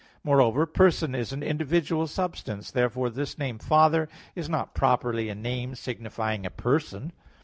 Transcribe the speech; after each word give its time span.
Moreover 0.23 0.65
"person" 0.65 1.13
is 1.13 1.31
an 1.31 1.43
individual 1.43 2.07
substance. 2.07 2.71
Therefore 2.71 3.11
this 3.11 3.37
name 3.37 3.59
"Father" 3.59 4.09
is 4.33 4.49
not 4.49 4.73
properly 4.73 5.29
a 5.29 5.35
name 5.35 5.75
signifying 5.75 6.43
a 6.43 6.49
Person. 6.49 7.11